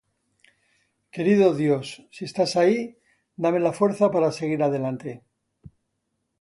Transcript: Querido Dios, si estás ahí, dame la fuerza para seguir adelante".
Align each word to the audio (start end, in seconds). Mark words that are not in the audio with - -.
Querido 1.15 1.53
Dios, 1.53 1.87
si 2.15 2.25
estás 2.25 2.55
ahí, 2.55 2.97
dame 3.35 3.59
la 3.59 3.71
fuerza 3.71 4.09
para 4.09 4.31
seguir 4.31 4.63
adelante". 4.63 5.21